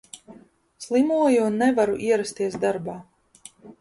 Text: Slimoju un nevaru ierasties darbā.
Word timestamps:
Slimoju 0.85 1.43
un 1.49 1.61
nevaru 1.65 1.99
ierasties 2.07 2.59
darbā. 2.65 2.97